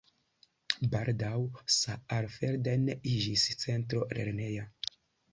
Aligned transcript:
Baldaŭ 0.93 1.33
Saalfelden 1.73 2.87
iĝis 3.11 3.43
centro 3.65 4.01
lerneja. 4.19 4.65